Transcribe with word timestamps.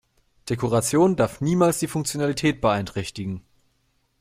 Dekoration 0.49 1.15
darf 1.15 1.41
niemals 1.41 1.77
die 1.77 1.87
Funktionalität 1.87 2.59
beeinträchtigen. 2.59 3.43